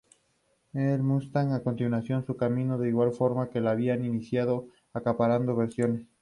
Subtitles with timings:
[0.73, 6.07] Los Mustang continuaron su camino de igual forma que la habían iniciado, acaparando versiones.